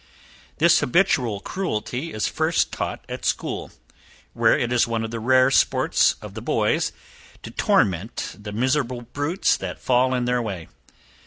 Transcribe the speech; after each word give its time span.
This 0.57 0.79
habitual 0.79 1.41
cruelty 1.41 2.11
is 2.11 2.27
first 2.27 2.71
caught 2.71 3.05
at 3.07 3.23
school, 3.23 3.69
where 4.33 4.57
it 4.57 4.73
is 4.73 4.87
one 4.87 5.03
of 5.03 5.11
the 5.11 5.19
rare 5.19 5.51
sports 5.51 6.15
of 6.23 6.33
the 6.33 6.41
boys 6.41 6.91
to 7.43 7.51
torment 7.51 8.35
the 8.39 8.51
miserable 8.51 9.01
brutes 9.01 9.55
that 9.57 9.77
fall 9.79 10.15
in 10.15 10.25
their 10.25 10.41
way. 10.41 10.69